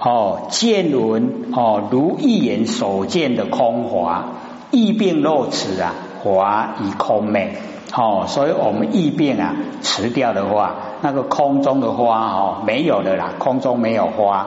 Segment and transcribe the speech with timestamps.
[0.00, 4.26] 哦，见闻哦，如一眼所见的空华，
[4.70, 7.56] 异变若此啊，华以空昧。
[7.90, 14.46] 哦，所以我们异变啊，辞掉的话，那个空中的花哦，没有的啦，空中没有花。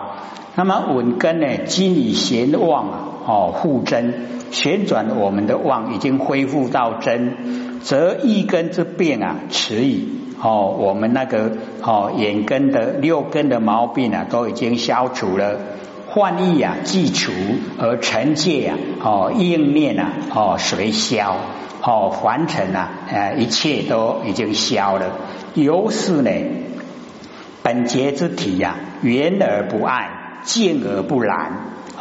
[0.55, 4.13] 那么稳根呢，今以闲旺啊，哦，复真，
[4.51, 10.20] 旋转我们的旺已经恢复到真，则一根之变啊，迟矣。
[10.41, 11.51] 哦，我们那个
[11.81, 15.59] 哦眼根的六根的毛病啊，都已经消除了，
[16.09, 17.31] 患意啊既除，
[17.77, 21.37] 而成戒啊，哦应念啊，哦随消，
[21.81, 25.11] 哦凡尘啊，呃一切都已经消了，
[25.53, 26.31] 由是呢，
[27.61, 30.21] 本节之体呀，圆而不暗。
[30.43, 31.51] 静而不染，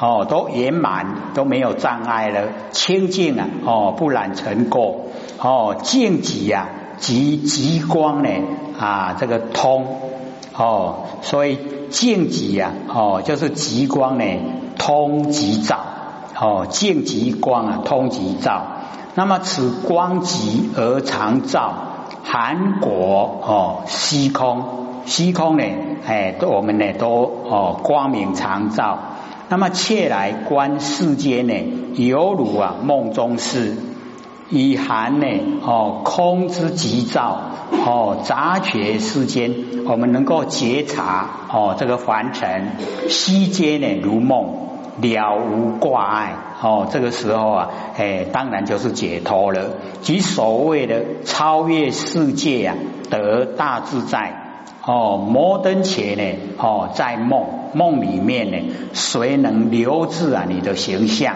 [0.01, 4.97] 哦，都圆满，都没有障碍了，清净啊，哦，不染尘垢，
[5.39, 6.69] 哦，净极呀，
[7.01, 8.29] 极极光呢，
[8.79, 9.87] 啊，这个通，
[10.55, 11.59] 哦，所以
[11.91, 14.25] 净极呀，哦，就是极光呢，
[14.79, 15.81] 通极照，
[16.39, 18.62] 哦，净极光啊，通极照，
[19.15, 21.73] 那么此光极而常照，
[22.23, 24.62] 韩国哦，虚空。
[25.07, 25.64] 虚空呢？
[26.07, 27.09] 哎，我们呢都
[27.48, 28.98] 哦光明常照。
[29.48, 31.55] 那么切来观世间呢，
[31.97, 33.77] 犹如啊梦中事，
[34.51, 35.27] 以含呢
[35.62, 37.41] 哦空之极照
[37.87, 39.55] 哦杂觉世间，
[39.87, 42.73] 我们能够觉察哦这个凡尘
[43.09, 44.69] 虚间呢如梦
[45.01, 46.89] 了无挂碍哦。
[46.91, 52.77] 这个时候啊，哎当然就是解脱了，即所谓的超越世界啊，
[53.09, 54.47] 得大自在。
[54.83, 56.39] 哦，摩登前呢？
[56.57, 58.57] 哦，在梦梦里面呢，
[58.95, 61.35] 谁能留住啊你的形象？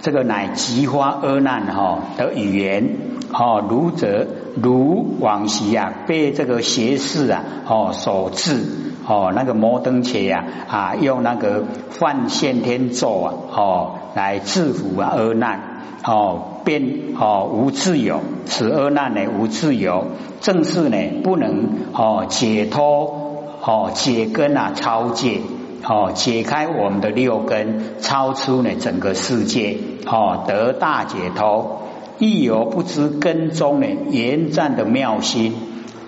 [0.00, 2.96] 这个乃菊花阿难哈的语言
[3.32, 8.64] 哦，如则如往昔啊，被这个邪士啊哦所制
[9.06, 11.64] 哦，那个摩登伽呀啊，用那个
[11.98, 15.74] 幻现天咒啊哦来制服啊阿难。
[16.04, 20.06] 哦，变哦无自由，此恶难呢无自由，
[20.40, 25.40] 正是呢不能哦解脱哦解根啊超界
[25.84, 31.82] 哦解开我们的六根，超出呢整个世界哦得大解脱，
[32.18, 35.54] 亦有不知根中呢延展的妙心，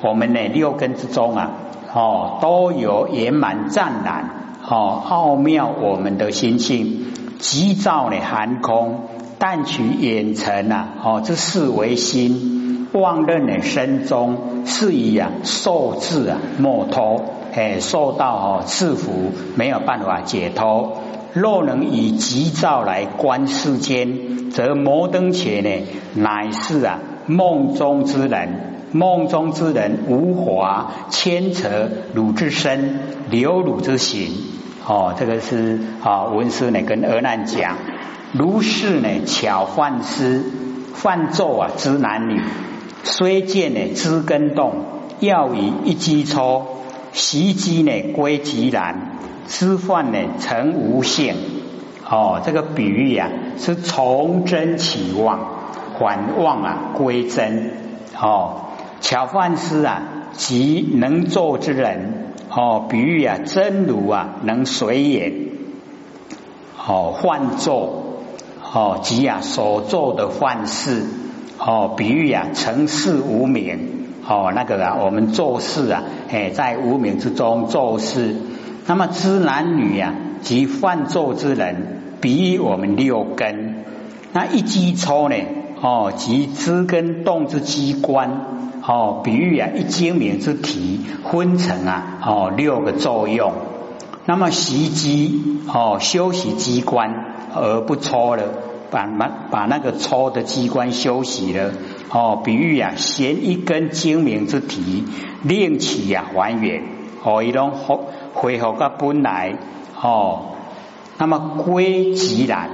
[0.02, 1.50] 我们呢六根之中啊
[1.92, 9.06] 哦都有圆满湛然哦奥妙我们的心性，急躁呢寒空。
[9.42, 17.22] 但取眼尘啊，哦，这是为心妄认的身中，是以啊受制啊莫脱，
[17.52, 21.02] 哎，受到哦赐福，没有办法解脱。
[21.32, 33.00] 若能以急躁来观世间，则摩登且呢，乃是啊梦中之人，梦中之人无华牵扯汝之身，
[33.30, 34.32] 流汝之行。
[34.86, 37.76] 哦，这个是啊文师呢跟阿难讲。
[38.32, 40.42] 如是呢，巧幻师
[40.94, 42.40] 犯咒啊之男女，
[43.04, 44.84] 虽见呢知根动，
[45.20, 46.66] 要以一击抽，
[47.12, 51.36] 袭击呢归极然，知幻呢成无限。
[52.08, 53.28] 哦，这个比喻啊，
[53.58, 55.40] 是从真起妄，
[55.94, 57.70] 缓妄啊归真。
[58.20, 58.62] 哦，
[59.00, 62.32] 巧幻师啊，即能做之人。
[62.50, 65.32] 哦，比喻啊，真如啊能随也。
[66.86, 68.06] 哦，幻作。
[68.72, 71.04] 哦，即啊所做的幻事，
[71.58, 73.99] 哦，比喻啊成事无名，
[74.30, 78.36] 哦，那个啊我们做事啊，哎，在无名之中做事。
[78.86, 83.82] 那么知男女啊，即犯作之人，比喻我们六根。
[84.32, 85.34] 那一机抽呢，
[85.82, 88.30] 哦，即知根动之机关，
[88.86, 93.52] 哦，比喻啊一精明之体分成啊，哦六个作用。
[94.26, 97.26] 那么习机，哦，休息机关。
[97.52, 98.44] 而不抽了，
[98.92, 101.72] 把把把那个抽的机关休息了
[102.10, 102.40] 哦。
[102.44, 105.04] 比喻啊，衔一根精明之体，
[105.42, 106.82] 令其呀还原
[107.22, 107.98] 哦，一种恢
[108.34, 109.54] 恢复个本来
[110.00, 110.52] 哦。
[111.18, 112.70] 那么归即然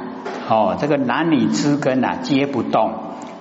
[0.48, 2.92] 哦，这个男女之根啊，皆不动，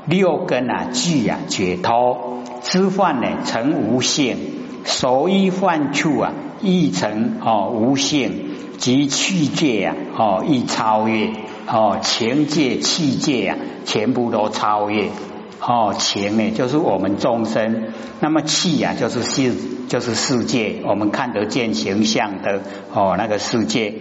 [0.05, 4.37] 六根啊俱啊解脱，知幻呢成无性，
[4.83, 8.51] 所依幻处啊亦成哦无性。
[8.77, 11.29] 即去界啊，哦，亦超越
[11.65, 15.07] 哦，情界、气界啊，全部都超越
[15.59, 15.95] 哦。
[15.97, 19.53] 情呢，就是我们众生；那么气啊，就是世，
[19.87, 22.61] 就是世界，我们看得见形象的
[22.93, 23.93] 哦，那个世界。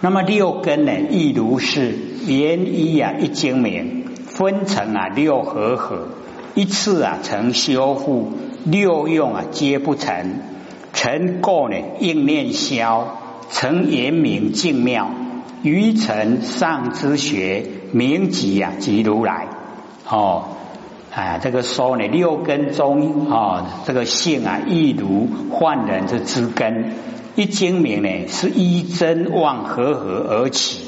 [0.00, 1.94] 那么六根呢，亦如是，
[2.26, 6.08] 言一啊，一精明，分成啊六合合，
[6.54, 8.32] 一次啊成修复，
[8.64, 10.40] 六用啊皆不成，
[10.92, 13.18] 成垢呢应念消。
[13.50, 15.10] 成言明净妙，
[15.62, 19.46] 于尘上之学，名即啊即如来。
[20.12, 20.44] 哦，
[21.10, 26.92] 啊，这个说呢，六根中啊，这个性啊，亦如幻人之之根。
[27.34, 30.84] 一精明呢，是一真妄合合而起，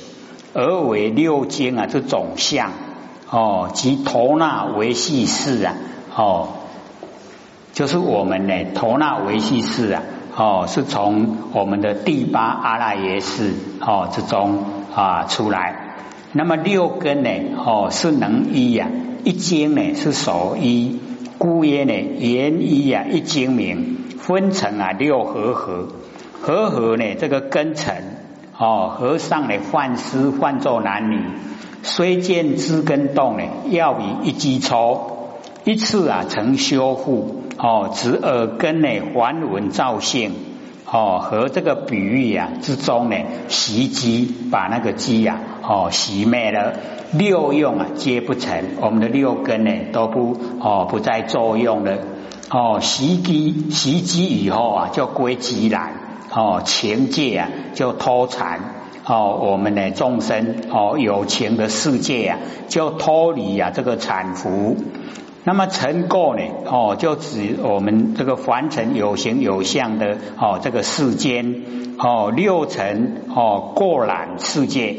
[0.53, 2.71] 而为六经啊之总相。
[3.31, 5.75] 哦，即头纳维系事啊，
[6.15, 6.49] 哦，
[7.73, 10.03] 就是我们呢，头纳维系事啊，
[10.37, 15.81] 哦，是从我们的第八阿赖耶识哦之中啊出来。
[16.37, 17.31] 那么六根呢，
[17.65, 18.89] 哦，是能依呀，
[19.25, 20.99] 一经呢是所依，
[21.39, 25.89] 故曰呢言依呀一精明，分成啊六合合，
[26.41, 28.19] 合合呢这个根尘
[28.59, 31.19] 哦，和尚呢幻师换作男女。
[31.83, 35.31] 虽见知根动呢，要比一击抽
[35.65, 40.33] 一次啊，成修复哦，指耳根呢还闻照性
[40.87, 43.17] 哦，和这个比喻啊之中呢，
[43.49, 46.75] 袭击把那个鸡呀哦熄灭了，
[47.13, 51.99] 六用啊皆不成，我们的六根呢都不哦不再作用了
[52.51, 55.95] 哦，袭击袭击以后啊就归寂然
[56.31, 58.61] 哦，情界啊就脱残。
[59.07, 62.39] 哦，我们的众生哦，有情的世界啊，
[62.69, 64.79] 就脱离啊这个产福。
[65.45, 66.43] 那么成垢呢？
[66.65, 71.63] 哦，就指我们这个凡尘有形有相的哦，这个世间
[71.99, 74.97] 哦，六尘哦过染世界，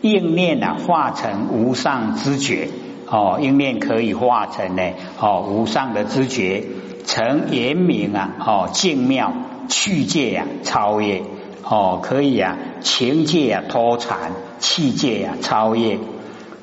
[0.00, 2.68] 应念啊化成无上知觉
[3.08, 4.82] 哦，应念可以化成呢
[5.20, 6.64] 哦无上的知觉，
[7.04, 9.32] 成严明啊哦净妙
[9.68, 11.22] 去界呀超越。
[11.70, 15.98] 哦，可以啊，情界啊脱产，气界啊超越。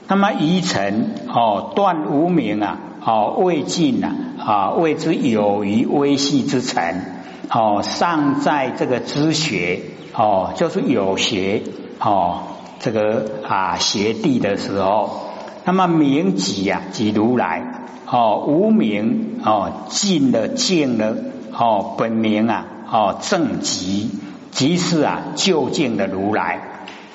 [0.07, 7.01] 那么一尘哦断无明啊，哦未尽啊，啊谓之有余微细之尘。
[7.49, 9.79] 哦尚在这个知学
[10.15, 11.61] 哦，就是有学
[11.99, 12.39] 哦
[12.79, 15.29] 这个啊学地的时候，
[15.63, 21.15] 那么明即啊即如来哦无明哦尽了尽了
[21.51, 24.09] 哦本名啊哦正极。
[24.51, 26.61] 即是啊，究竟的如来，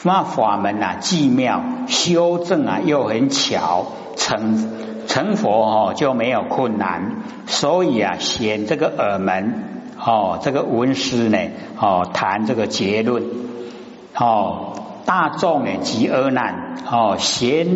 [0.02, 3.87] 那法门啊，既妙，修正啊又很巧，
[4.20, 4.69] 成
[5.06, 9.64] 成佛哦就没有困难，所以啊，选这个耳门
[9.99, 11.38] 哦，这个文师呢
[11.78, 13.25] 哦谈这个结论
[14.14, 14.75] 哦，
[15.06, 17.67] 大众呢极恶难哦，贤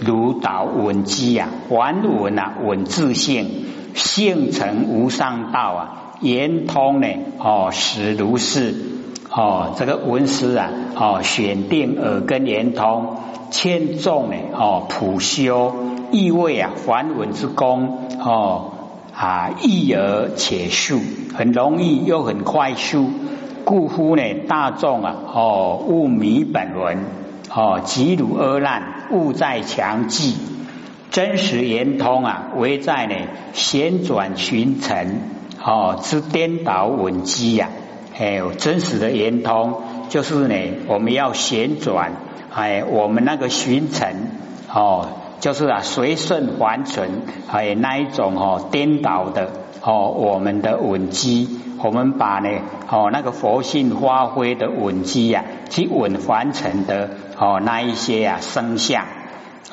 [0.00, 7.08] 如导稳机啊，还稳啊稳自性，性成无上道啊，圆通呢
[7.38, 8.74] 哦实如是。
[9.36, 13.16] 哦，这个文师啊，哦，选定耳根言通，
[13.54, 15.76] 千众呢，哦，普修，
[16.10, 18.72] 意味啊，凡文之功，哦，
[19.14, 20.98] 啊，易而且速，
[21.36, 23.10] 很容易又很快速，
[23.64, 26.98] 故乎呢，大众啊，哦，勿迷本文，
[27.48, 30.34] 哦，急如阿难，勿在强记，
[31.12, 33.14] 真实圆通啊，唯在呢，
[33.52, 35.20] 旋转寻尘，
[35.64, 37.68] 哦，之颠倒稳机呀。
[38.18, 39.74] 哎，真实的圆通
[40.08, 40.54] 就是呢，
[40.88, 42.12] 我们要旋转，
[42.54, 44.28] 哎，我们那个寻尘
[44.72, 45.08] 哦，
[45.40, 47.10] 就是啊随顺还存，
[47.50, 49.50] 哎那一种哦颠倒的
[49.82, 51.48] 哦，我们的稳机，
[51.82, 52.48] 我们把呢
[52.88, 59.04] 哦那个佛性发挥的稳机呀，去稳还尘的哦那一些呀生相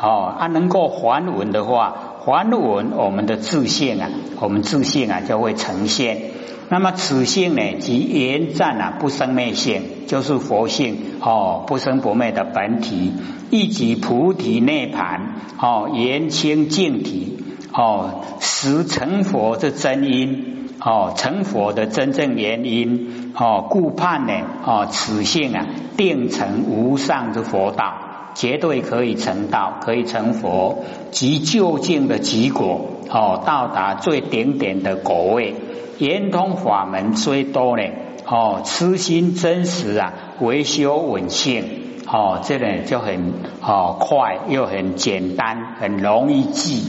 [0.01, 1.93] 哦，啊能够还稳的话，
[2.25, 4.09] 还稳我们的自信啊，
[4.39, 6.31] 我们自信啊就会呈现。
[6.73, 13.11] 那么此性呢，即言战啊不生灭性，就是佛性哦，不生不灭的本体，
[13.49, 24.33] 亦即菩提涅盘哦，言清净体哦，实成佛之真因哦，成佛的真正原因哦，故判呢
[24.65, 35.53] 哦，此性啊定成无上之佛道，绝对可以成道，可以成佛，即究竟的极果哦，到达最顶点的果位。
[36.01, 37.83] 圆通法门虽多呢，
[38.25, 41.63] 哦，痴心真实啊，维修稳性，
[42.07, 46.87] 哦，这个就很哦快又很简单，很容易记。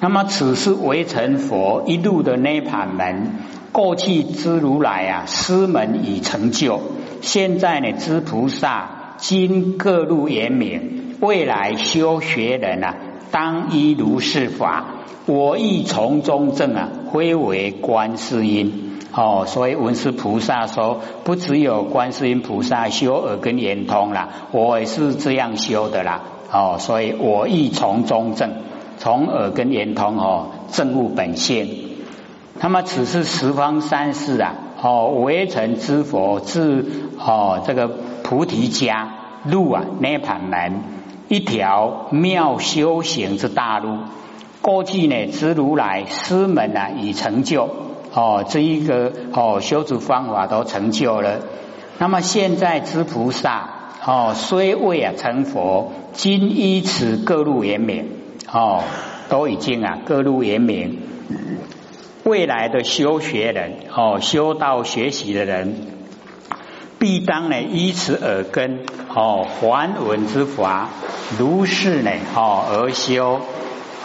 [0.00, 3.32] 那么此是为成佛一路的涅盘门，
[3.72, 6.80] 过去之如来啊，师门已成就，
[7.20, 12.96] 现在呢知菩萨今各路严明，未来修学人啊，
[13.30, 14.94] 当依如是法。
[15.26, 28.50] 我亦从中证啊，非为观世音哦，所以文殊菩萨说，不只有观世音菩萨修耳根圆通啦，我也是这样修的啦哦，所以我亦从中证，
[28.98, 31.68] 从耳根圆通哦，证悟本性。
[32.62, 36.84] 那么此是十方三世啊哦，围成之佛至
[37.18, 37.88] 哦这个
[38.22, 40.82] 菩提家路啊，涅盘门
[41.28, 43.98] 一条妙修行之大路。
[44.62, 47.68] 过去呢，知如来师门啊已成就
[48.12, 51.40] 哦，这一个哦修持方法都成就了。
[51.98, 53.68] 那么现在知菩萨
[54.04, 58.08] 哦，虽未啊成佛，今依此各路圆明
[58.52, 58.82] 哦，
[59.28, 60.98] 都已经啊各路圆明。
[62.24, 65.74] 未来的修学人哦，修道学习的人，
[66.98, 68.80] 必当呢依此耳根
[69.14, 70.90] 哦，还闻之法，
[71.38, 73.40] 如是呢哦而修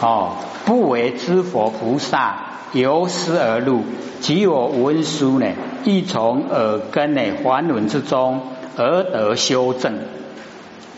[0.00, 0.32] 哦，
[0.64, 2.36] 不为知佛菩萨
[2.72, 3.82] 由师而入，
[4.20, 5.46] 即我文书呢，
[5.84, 8.42] 亦从耳根呢还闻之中
[8.76, 9.98] 而得修正。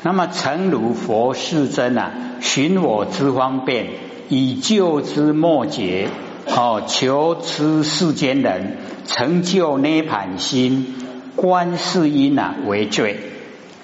[0.02, 3.86] 那么诚如佛世真啊，寻我之方便，
[4.28, 6.08] 以救之末劫。
[6.46, 10.94] 哦，求知世间人成就涅盘心，
[11.36, 13.18] 观世音啊为最。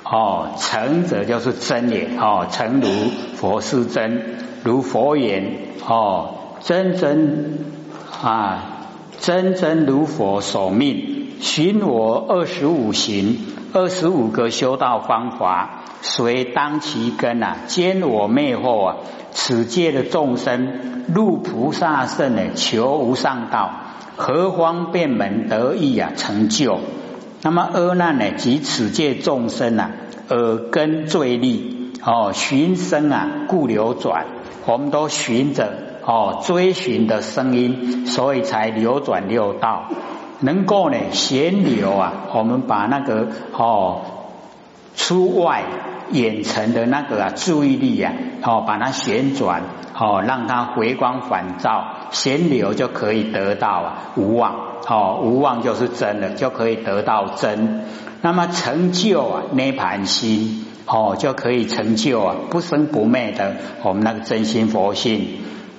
[0.02, 2.09] 哦，成者就是真也。
[2.18, 2.88] 哦，诚如
[3.37, 5.59] 佛是真，如佛言。
[5.87, 6.30] 哦，
[6.61, 7.59] 真真
[8.23, 8.88] 啊，
[9.21, 13.37] 真真如佛所命，寻我二十五行，
[13.75, 15.85] 二十五个修道方法。
[16.00, 18.97] 随当其根啊，兼我灭后啊，
[19.30, 23.71] 此界的众生入菩萨圣呢，求无上道，
[24.16, 26.78] 何方便门得意啊，成就？
[27.42, 29.90] 那么阿难呢，及此界众生啊，
[30.30, 34.26] 耳根最利哦，寻声啊，故流转，
[34.66, 35.73] 我们都循着
[36.04, 39.85] 哦，追寻的声音，所以才流转六道，
[40.40, 44.02] 能够呢，闲流啊，我们把那个哦，
[44.97, 45.62] 出外。
[46.11, 49.62] 眼层的那个啊注意力啊，哦，把它旋转，
[49.99, 54.54] 哦，让它回光返照，闲流就可以得到啊无望，
[54.87, 57.87] 哦，无望就是真的，就可以得到真。
[58.21, 65.26] 那么成就啊涅盘心，哦，就可以成就啊不生不灭的我们那个真心佛性。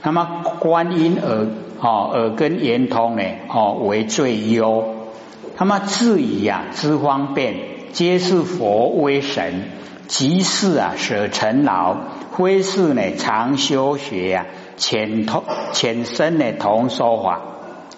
[0.04, 1.48] 那么观音耳，
[1.80, 4.96] 哦，耳根圆通呢，哦，为最优。
[5.58, 7.56] 那么至于啊知方便，
[7.92, 9.70] 皆是佛威神。
[10.08, 11.96] 即是啊，舍尘劳，
[12.38, 14.46] 非是呢常修学呀，
[14.78, 17.42] 浅通浅深的同说法。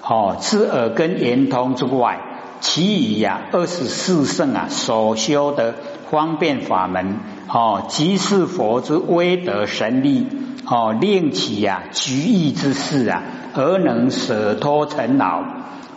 [0.01, 2.21] 哦，知耳根圆通之外，
[2.61, 5.75] 其余呀二十四圣啊所修的
[6.09, 10.27] 方便法门，哦，即是佛之威德神力，
[10.65, 13.23] 哦，令其呀局意之事啊，
[13.53, 15.43] 而能舍脱尘劳，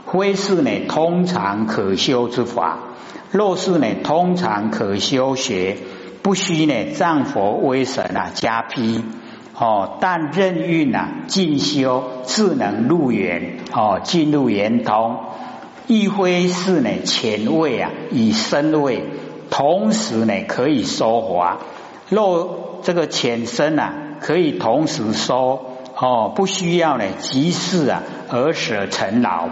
[0.06, 2.78] 非是呢通常可修之法。
[3.30, 5.76] 若是呢通常可修学。
[6.22, 9.02] 不须呢，藏佛威神啊，加披
[9.54, 15.16] 哦，但任运啊，进修智能入圆哦，进入圆通，
[15.86, 19.02] 亦非是呢浅位啊，以深位，
[19.50, 21.58] 同时呢可以收华。
[22.08, 25.60] 若这个浅深啊，可以同时收
[25.96, 29.48] 哦，不需要呢即事啊而舍尘劳，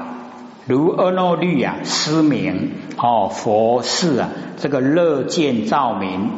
[0.67, 6.31] 如阿耨律啊失明哦，佛事啊这个乐见照明。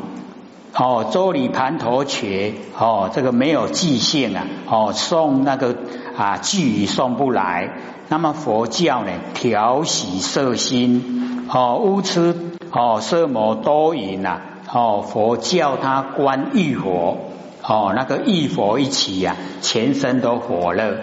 [0.72, 5.76] 哦，周礼盘陀瘸哦，这个没有记性啊，哦，送那个
[6.16, 7.72] 啊寄语送不来。
[8.08, 12.36] 那么佛教呢，调喜色心哦，乌痴
[12.72, 14.40] 哦，色魔多淫呐
[14.72, 17.18] 哦，佛教他观欲火
[17.62, 20.98] 哦，那个欲佛一起呀，全身都火热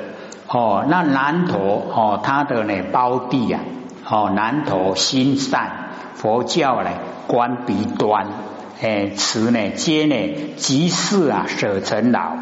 [0.48, 0.86] 哦。
[0.88, 3.60] 那南陀哦，他的呢胞弟呀
[4.10, 6.90] 哦，南陀心善，佛教呢
[7.28, 8.28] 观鼻端。
[8.82, 12.38] 哎，此呢，皆呢，即是啊，舍尘劳，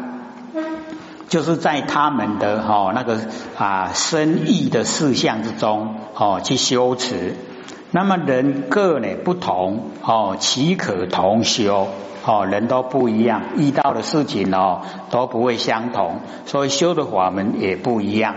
[1.28, 3.18] 就是在他们的哈那个
[3.58, 7.34] 啊深意的事项之中哦去修持。
[7.92, 11.88] 那么人各呢不同哦，岂可同修？
[12.24, 18.34] 哦，人都不一样，遇到的事情哦都不会相同，所以修的法门也不一样。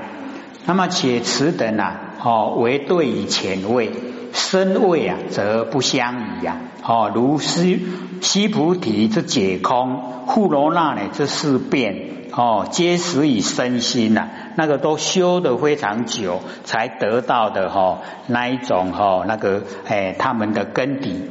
[0.65, 3.91] 那么且此等啊，哦为对以前位。
[4.33, 6.57] 身位啊，则不相宜呀。
[6.83, 7.85] 哦，如西
[8.21, 11.95] 西菩提之解空，护罗那呢这四变，
[12.31, 21.21] 哦，皆始以身心呐，那个都修得非常久才得到的哈，那一种哈，那个哎，他们的根底。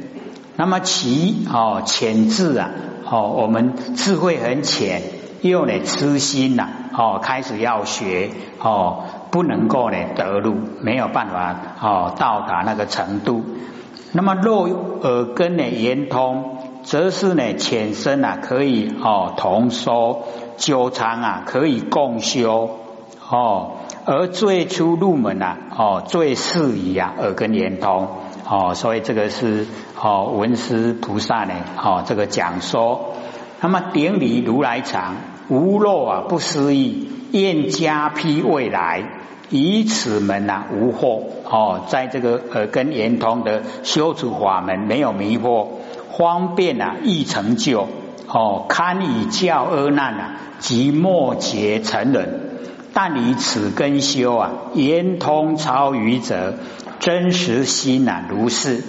[0.55, 2.69] 那么其哦浅智啊，
[3.09, 5.01] 哦，我们智慧很浅，
[5.41, 8.29] 又呢痴心呐，哦，开始要学
[8.59, 9.03] 哦。
[9.31, 13.43] 不能够呢得入，没有办法哦到达那个程度。
[14.11, 14.67] 那么若
[15.01, 20.23] 耳根呢圆通，则是呢浅深啊可以哦同说，
[20.57, 22.77] 久长啊可以共修
[23.29, 23.73] 哦，
[24.05, 28.07] 而最初入门啊，哦，最适宜啊，耳根圆通，
[28.49, 29.67] 哦，所以这个是
[30.01, 33.13] 哦文殊菩萨呢，哦，这个讲说，
[33.61, 35.17] 那么顶礼如来藏，
[35.49, 39.03] 无漏啊，不思议，愿加披未来，
[39.49, 45.67] 以此门啊，无惑，哦，在这个耳根圆通的修持法门没有迷惑，
[46.17, 47.87] 方便啊，易成就，
[48.27, 52.45] 哦，堪以教阿难啊，即末劫成人。
[52.91, 56.55] 但以此根修啊，圆通超愚者，
[56.99, 58.83] 真实心啊，如是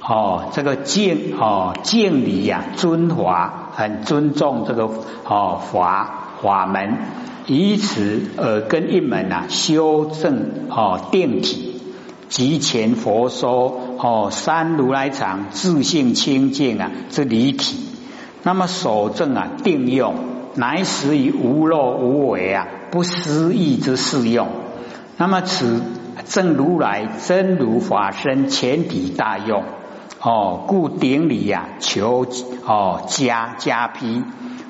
[0.00, 0.46] 哦。
[0.52, 4.90] 这个敬哦敬礼呀，尊华很尊重这个
[5.24, 6.98] 哦法法门，
[7.46, 11.80] 以此耳根一门啊，修正哦定体，
[12.28, 17.78] 即前佛说哦三如来藏自性清净啊之离体，
[18.42, 20.14] 那么守正啊定用，
[20.54, 22.66] 乃使以无漏无为啊。
[22.90, 24.48] 不思议之适用，
[25.18, 25.82] 那么此
[26.24, 29.64] 正如来真如法身前体大用
[30.20, 32.24] 哦，故顶礼呀，求
[32.64, 34.22] 哦加加批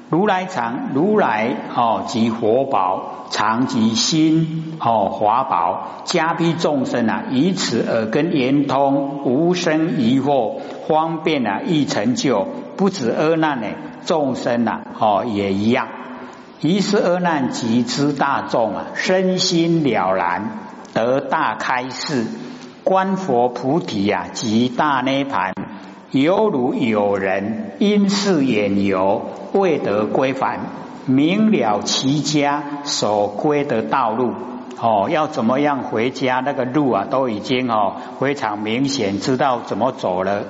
[0.09, 12.47] 如来藏如来哦及佛宝藏及心哦华宝加批众生啊，以此耳根圆通，无生疑惑，方便啊易成就，
[12.77, 13.67] 不止阿难呢，
[14.05, 15.89] 众生呐哦也一样。
[16.61, 20.51] 一是阿难及之大众啊，身心了然，
[20.95, 22.27] 得大开示，
[22.85, 25.53] 观佛菩提啊，及大涅盘，
[26.13, 29.23] 犹如有人因事远游，
[29.53, 30.61] 未得归返，
[31.07, 34.33] 明了其家所归的道路
[34.81, 36.41] 哦，要怎么样回家？
[36.41, 40.45] 那个路啊，都已经哦非常明显，知道怎么走了。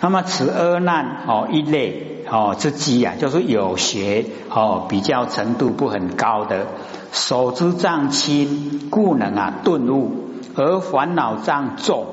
[0.00, 6.66] 那么此二难哦一类哦之机啊，就是有学哦比较程度不很高的，
[7.12, 10.10] 手之障轻，故能啊顿悟；
[10.56, 12.06] 而烦恼障重，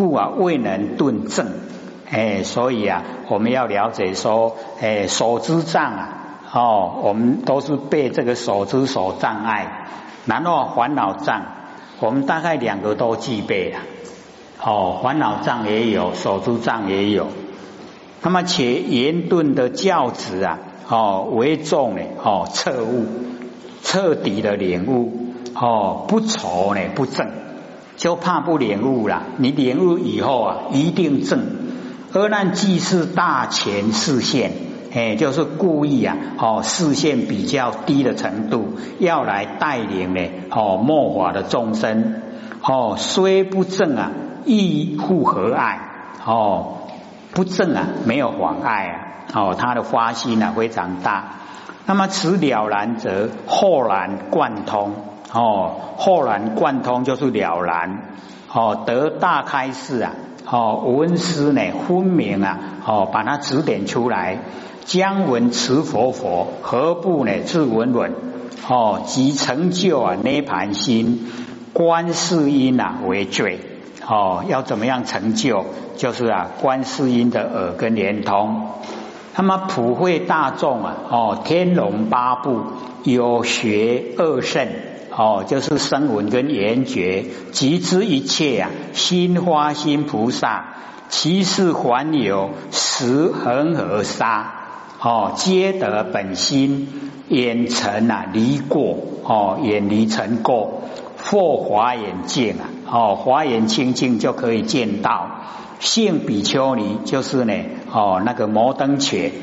[0.00, 1.46] 故啊未能顿正。
[2.10, 6.08] 哎，所以啊，我们要了解说，哎，手之障啊，
[6.52, 9.86] 哦，我们都是被这个手之所障碍，
[10.26, 11.42] 然后烦恼障，
[12.00, 13.78] 我们大概两个都具备了。
[14.60, 17.28] 哦，烦恼障也有，手之障也有。
[18.22, 20.58] 那么且严顿的教子啊，
[20.88, 23.06] 哦为重呢，哦彻悟，
[23.84, 25.12] 彻底的领悟，
[25.54, 27.30] 哦不愁呢不正，
[28.00, 29.24] 就怕不领悟了。
[29.36, 31.44] 你领悟以后啊，一定正。
[32.14, 34.52] 而难既是大前视线，
[34.94, 42.22] 哎，就是故意啊，哦视线比较低的程度，要来带领呢，哦末法的众生，
[42.62, 44.12] 哦虽不正啊。
[44.46, 45.78] 亦复何爱？
[46.24, 46.78] 哦，
[47.32, 48.94] 不正啊，没有妨碍啊。
[49.34, 51.32] 哦，他的花心啊非常大。
[51.84, 54.94] 那么此了然则豁然贯通。
[55.32, 58.02] 哦，豁然贯通就是了然。
[58.52, 60.12] 哦，得大开示啊。
[60.46, 62.58] 哦，文思呢分明啊。
[62.84, 64.38] 哦，把它指点出来。
[64.84, 68.12] 将闻持佛佛，何不呢自闻闻？
[68.68, 71.28] 哦，即成就啊涅盘心，
[71.72, 73.60] 观世音啊为最。
[74.04, 75.64] 哦，要怎么样成就？
[75.96, 78.62] 就是啊，观世音的耳根连通。
[79.36, 82.60] 那么普惠大众啊，哦，天龙八部
[83.04, 84.66] 有学二圣，
[85.20, 90.64] 哦，就是声闻跟缘觉，集之一切啊，心花心菩萨，
[91.10, 94.50] 其是还有十恒河沙，
[94.98, 96.88] 哦，皆得本心，
[97.28, 100.84] 远尘啊离过，哦，远离尘过。
[101.22, 105.42] 或华眼见啊，哦，华眼清净就可以见到。
[105.80, 107.52] 性比丘尼就是呢，
[107.92, 109.34] 哦，那个摩登伽，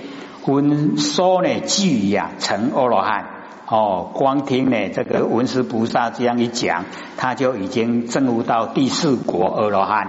[0.48, 3.26] 闻说呢具呀成阿罗汉，
[3.70, 6.86] 哦，光听呢这个文殊菩萨这样一讲，
[7.18, 10.08] 他就已经证悟到第四国阿罗汉。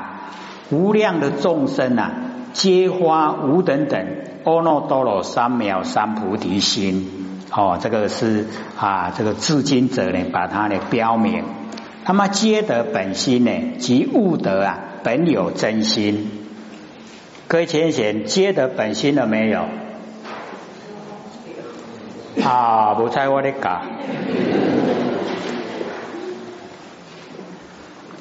[0.71, 2.13] 无量的众生啊，
[2.53, 4.07] 皆发无等等
[4.45, 7.09] 阿耨多罗三藐三菩提心。
[7.51, 8.47] 哦，这个是
[8.79, 11.43] 啊，这个至今者呢，把它呢标明。
[12.07, 16.31] 那么皆得本心呢，即悟得啊，本有真心。
[17.49, 19.65] 各位浅显，皆得本心了没有？
[22.45, 23.83] 啊，不猜我的讲。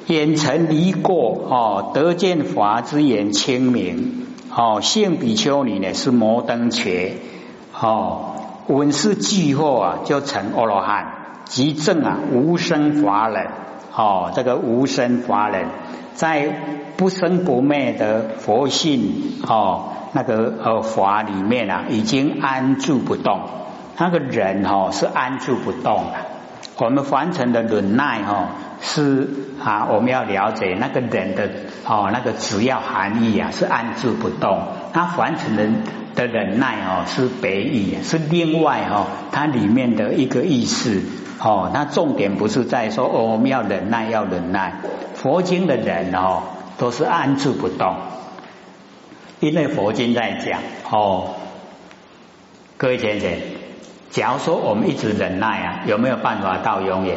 [0.06, 7.20] 眼尘离过哦，得见法之眼清明哦，性比丘尼呢是摩登伽
[7.78, 8.34] 哦。
[8.68, 11.06] 闻是具后啊，就成阿罗汉，
[11.44, 13.46] 即证啊无生法忍。
[13.94, 15.66] 哦，这个无生法忍，
[16.14, 16.48] 在
[16.96, 23.40] 不生不灭的佛性哦，那个呃法里面啊，已经安住不动。
[23.98, 26.26] 那个人哦是安住不动的。
[26.76, 29.28] 我们凡尘的忍耐哈，是
[29.60, 31.50] 啊，我们要了解那个人的
[31.84, 34.62] 哦，那个主要含义啊，是安住不动。
[34.92, 35.82] 那凡尘人
[36.14, 41.02] 的忍耐哦，是别意，是另外哈，它里面的一个意思
[41.40, 41.72] 哦。
[41.74, 44.74] 那重点不是在说哦，我们要忍耐，要忍耐。
[45.16, 46.44] 佛经的人哦，
[46.78, 47.96] 都是安住不动，
[49.40, 51.34] 因为佛经在讲哦，
[52.76, 53.57] 各位先生。
[54.10, 57.16] 假如说我们一直忍耐啊，有没有办法到永远？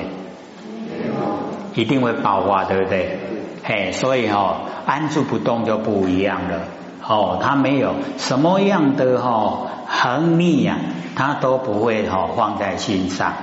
[1.73, 3.19] 一定会爆发，对不对？
[3.63, 6.60] 嘿，所以哦，安住不动就不一样了。
[7.08, 10.77] 哦，他没有什么样的哈横逆啊，
[11.15, 13.34] 他都不会哈放在心上，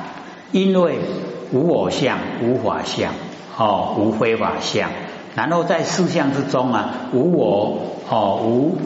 [0.53, 0.99] 因为
[1.53, 3.13] 无我相、无法相、
[3.57, 4.91] 哦无非法相，
[5.35, 7.79] 然后在四相之中啊，无我
[8.11, 8.79] 哦无。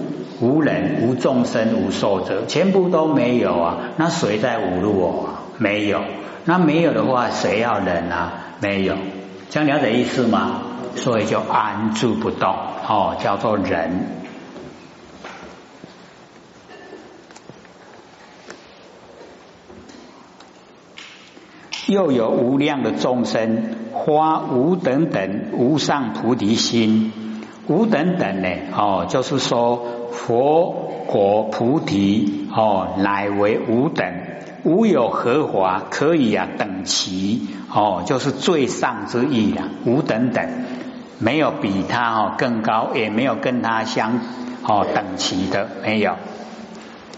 [0.42, 3.76] 无人、无众生、无寿者，全部都没有啊！
[3.96, 5.28] 那谁在侮辱我？
[5.59, 6.02] 没有。
[6.44, 8.33] 那没有的话，谁要忍啊？
[8.61, 8.96] 没有。
[9.50, 10.62] 这样了解意思吗？
[10.96, 12.52] 所以就安住不动，
[12.88, 14.05] 哦，叫做忍。
[21.87, 27.12] 又有无量的众生，发无等等无上菩提心。
[27.68, 28.48] 无等等呢？
[28.76, 30.02] 哦，就是说。
[30.12, 34.07] 佛果菩提哦，乃为无等，
[34.62, 39.68] 无有何华可以啊等齐哦，就是最上之意了。
[39.85, 40.48] 无等等，
[41.18, 44.20] 没有比他哦更高，也没有跟他相
[44.62, 46.16] 哦等齐的，没有。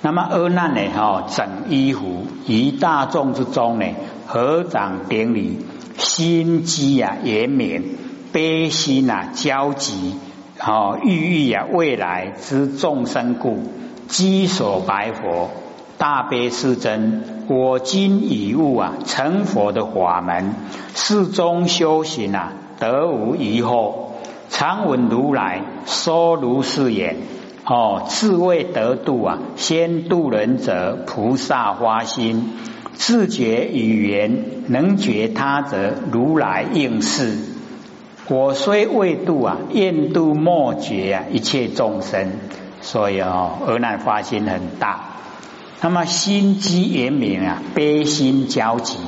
[0.00, 0.80] 那么阿难呢？
[0.94, 3.86] 哈，整衣服于大众之中呢，
[4.26, 5.58] 合掌顶礼，
[5.96, 7.96] 心机啊严明，
[8.32, 10.14] 悲心啊焦急。
[10.66, 13.58] 好，欲欲呀，未来之众生故，
[14.08, 15.50] 稽所白佛，
[15.98, 17.22] 大悲是真。
[17.48, 20.54] 我今已悟啊，成佛的法门，
[20.94, 23.92] 世中修行啊，得无疑惑。
[24.48, 27.18] 常闻如来说如是言：
[27.66, 32.54] 哦，自谓得度啊，先度人者，菩萨花心，
[32.94, 37.52] 自觉语言，能觉他者，如来应是。
[38.28, 42.32] 我虽未度啊，愿度莫觉啊，一切众生。
[42.80, 45.00] 所以哦，而难发心很大。
[45.80, 48.98] 那么心机严明啊，悲心交集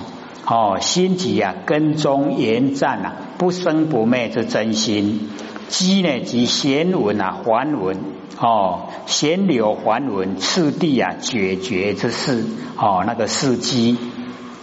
[0.46, 5.28] 哦，心急啊，跟踪严战啊，不生不灭之真心。
[5.68, 7.98] 机呢，即贤文啊，还文
[8.40, 12.44] 哦，贤流还文，次第啊，解决之事
[12.78, 13.98] 哦，那个事机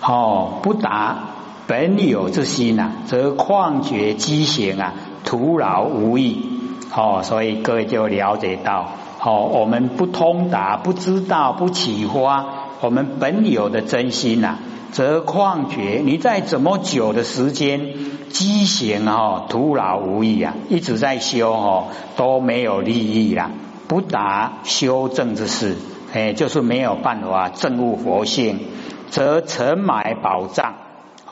[0.01, 1.32] 哦，不达。
[1.67, 6.49] 本有之心呐，则旷觉机行啊，徒劳无益。
[6.95, 12.45] 哦，所以各位就了解到，哦，我们不通达、不知道、不启发
[12.81, 14.57] 我们本有的真心呐，
[14.91, 16.01] 则旷觉。
[16.05, 17.95] 你再怎么久的时间，
[18.29, 23.49] 机行哦，徒劳无益啊，一直在修哦，都没有利益啦，
[23.87, 25.77] 不达修正之事，
[26.13, 28.59] 哎，就是没有办法证悟佛性，
[29.09, 30.75] 则沉埋宝藏。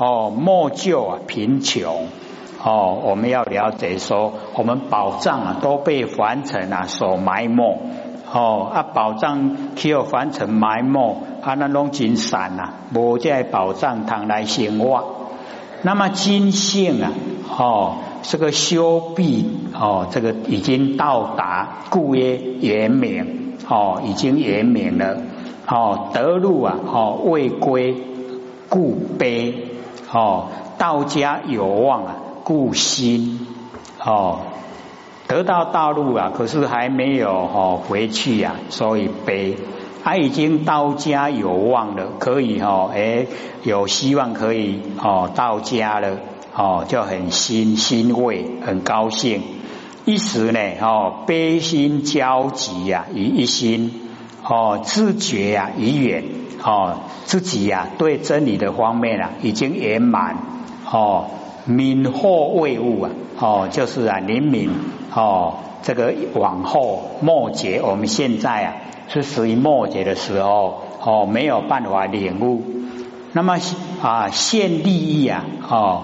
[0.02, 2.08] 哦，莫救啊，贫穷。
[2.64, 7.80] 哦，我们要了解说，我们宝藏啊都被凡尘啊所埋没。
[8.34, 15.04] 哦，啊宝藏去有凡尘埋没，啊那拢真散啊，无在宝藏堂来生活。
[15.84, 17.12] 那么金性啊，
[17.56, 25.18] 哦，这个修毕哦，这个已经到达故曰圆明哦，已经圆明了。
[25.68, 27.96] 哦，得路啊，哦未归。
[28.72, 29.68] 故悲。
[30.14, 33.48] 哦，道家有望啊，故心
[34.04, 34.40] 哦，
[35.28, 39.58] 得到道路啊，可是还没有哦回去呀，所以悲。
[40.04, 43.28] 他已经道家有望了，可以哦，哎，
[43.64, 46.18] 有希望可以哦到家了，
[46.56, 49.44] 哦就很欣欣慰，很高兴。
[50.06, 54.10] 一时呢，哦悲心交集呀，于一心，
[54.44, 56.24] 哦自觉呀，已远。
[56.64, 60.38] 哦，自己呀，对真理的方面啊，已经圆满
[60.86, 61.26] 哦，
[61.66, 64.70] 敏惑未悟啊，哦，就是啊，灵敏
[65.12, 68.74] 哦，这个往后末节，我们现在啊，
[69.08, 72.62] 是属于末节的时候哦，没有办法领悟。
[73.34, 73.58] 那么
[74.04, 76.04] 啊，现利益啊，哦，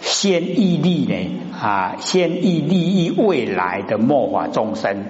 [0.00, 5.04] 现义利呢啊，现义利益未来的末法众生，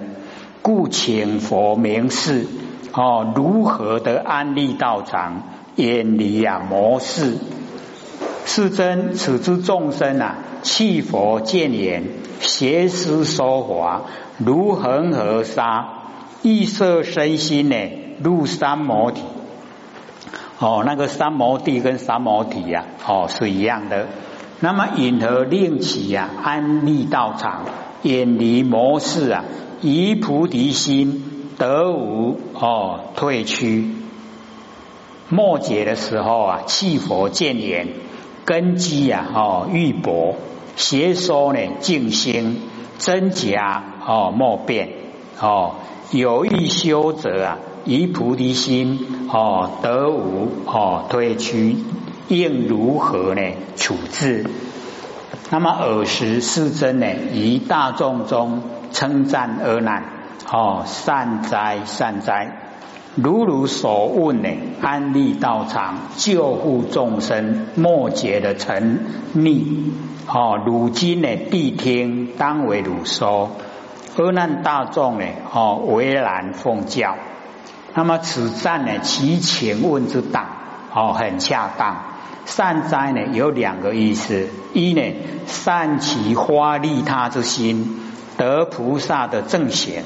[0.65, 2.47] 故请佛明示。
[2.91, 5.43] 哦，如何的安利道场，
[5.75, 7.37] 远离啊魔事？
[8.47, 12.05] 是真此之众生啊，弃佛见言，
[12.39, 14.05] 邪思说华，
[14.39, 15.87] 如恒河沙，
[16.41, 17.75] 异色身心呢，
[18.23, 19.21] 入三摩体。
[20.57, 24.07] 哦，那个三摩地跟三摩体呀，哦是一样的。
[24.61, 27.65] 那么引何令其呀安立道场，
[28.01, 29.43] 远离魔事啊，
[29.87, 33.91] 以菩提心得无哦退屈。
[35.29, 37.89] 末节的时候啊，气佛见言，
[38.45, 40.37] 根基啊哦愈薄，
[40.75, 42.61] 邪说呢静心，
[42.97, 44.89] 真假哦莫变
[45.39, 45.75] 哦。
[46.09, 51.77] 有意修者啊，以菩提心哦得无哦退屈。
[52.27, 53.41] 应如何呢
[53.75, 54.47] 处置？
[55.51, 60.03] 那么尔时世尊呢，于大众中称赞阿难：
[60.51, 62.61] 哦，善哉善哉！
[63.15, 64.49] 如如所问呢，
[64.81, 69.91] 安利道场，救护众生，末劫的沉溺。
[70.27, 73.51] 哦，如今呢，谛听当为汝说。
[74.17, 77.15] 阿难大众呢，哦，为然奉教。
[77.93, 80.45] 那么此赞呢，其请问之当，
[80.93, 81.97] 哦，很恰当。
[82.45, 85.01] 善哉呢有两个意思，一呢
[85.47, 87.99] 善其花利他之心，
[88.37, 90.03] 得菩萨的正贤；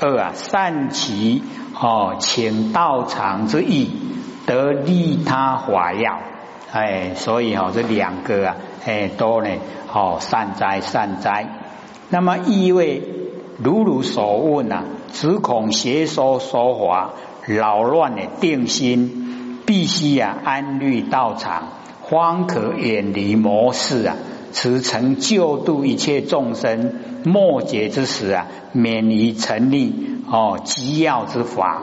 [0.00, 1.42] 二啊善其
[1.74, 3.90] 哦请道场之意，
[4.46, 6.18] 得利他法要。
[6.72, 9.50] 哎，所以哦这两个啊，哎都呢
[9.92, 11.48] 哦善哉善哉。
[12.10, 13.02] 那么意味
[13.58, 17.10] 如如所问啊，只恐邪说说法
[17.46, 19.18] 扰乱的定心。
[19.64, 21.68] 必须啊安律道场，
[22.10, 24.16] 方可远离魔事啊，
[24.50, 26.92] 此成救度一切众生
[27.24, 31.82] 末劫之时啊，免于成立哦机要之法。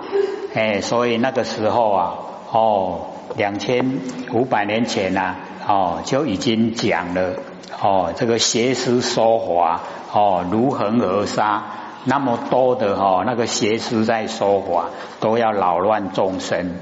[0.54, 2.13] 哎，所以那个时候啊，
[2.52, 3.02] 哦
[3.38, 3.99] 两千
[4.34, 5.36] 五百年前呐，
[5.67, 7.34] 哦就已经讲了
[7.82, 11.63] 哦这个邪师说法哦如恒河沙，
[12.06, 16.75] 那么多的哈那个邪师在说法，都要扰乱众生。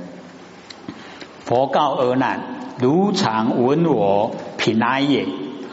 [1.44, 2.42] 佛告阿难：
[2.80, 5.26] 如常闻我品阿也，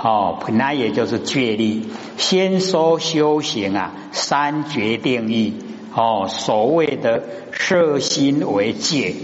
[0.04, 1.88] 哦，本来也就是觉力。
[2.18, 5.54] 先说修行啊，三决定义
[5.94, 9.14] 哦，所谓的摄心为戒，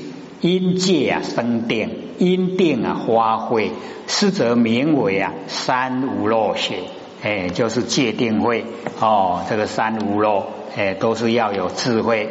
[0.41, 3.73] 因戒啊生定，因定啊发挥，
[4.07, 6.77] 是则名为啊三无漏学，
[7.23, 8.65] 哎，就是戒定慧
[9.01, 12.31] 哦，这个三无漏，哎，都是要有智慧。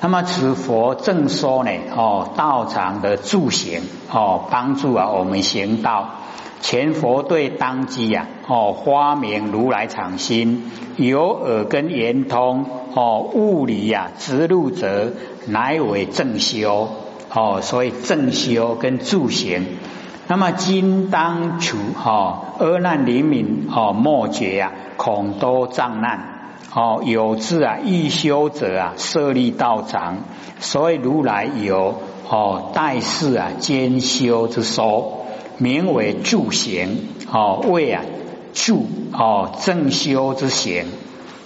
[0.00, 6.16] 那么此佛正说呢，哦，道场的助行，哦，帮助啊我们行道。
[6.60, 15.12] 前佛对当机呀，哦，发明如来藏心，有耳根圆通，哦，物理呀直入者，
[15.46, 16.88] 乃为正修，
[17.32, 19.66] 哦，所以正修跟助行。
[20.28, 26.36] 那么今当除，哦，阿难临悯，哦，末劫呀，恐多障难。
[26.72, 30.18] 哦，有志啊，欲修者啊，设立道场，
[30.60, 31.96] 所以如来有
[32.28, 35.19] 哦，代世啊，兼修之说，
[35.60, 36.98] 名为助行。
[37.32, 38.02] 哦，为啊
[38.52, 40.86] 助哦正修之行，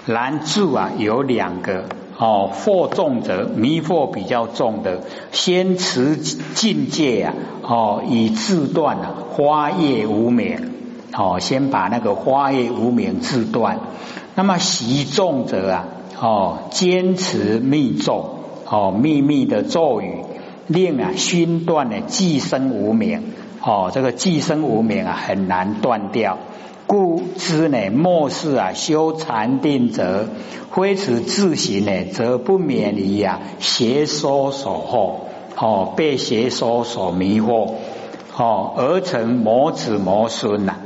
[0.06, 1.84] 然助啊有两个
[2.16, 10.56] 哦，惑重者迷惑比较重的，先持境界啊，哦以自断啊花叶无名，
[11.14, 13.80] 哦先把那个花叶无名自断。
[14.34, 15.84] 那么习重者啊，
[16.18, 20.24] 哦，坚持密咒，哦，秘密的咒语，
[20.66, 23.22] 令啊熏断的寄生无名，
[23.66, 26.38] 哦，这个寄生无名啊很难断掉，
[26.86, 30.28] 故知呢末世啊修禅定者，
[30.70, 37.70] 非此自行呢，则不免于啊邪说所惑，哦，被邪说所迷惑，
[38.36, 40.76] 哦，而成魔子魔孙呐。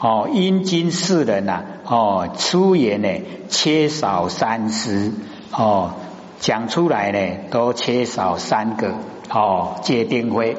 [0.00, 3.08] 哦，阴经世人呐，哦，出言呢
[3.48, 5.12] 缺少三思，
[5.50, 5.94] 哦，
[6.38, 7.18] 讲出来呢
[7.50, 8.94] 都缺少三个，
[9.28, 10.56] 哦，戒定慧、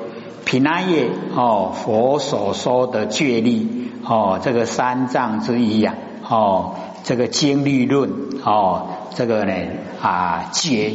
[0.49, 5.93] 平安夜，哦，佛所说的戒律，哦，这个三藏之一呀，
[6.27, 8.09] 哦，这个经律论，
[8.43, 9.53] 哦，这个呢
[10.01, 10.91] 啊戒。